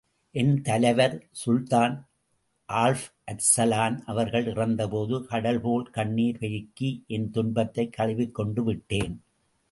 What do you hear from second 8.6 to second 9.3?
விட்டேன்.